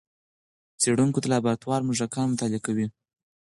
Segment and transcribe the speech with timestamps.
[0.81, 2.85] څېړونکي د لابراتوار موږکان مطالعه کوي.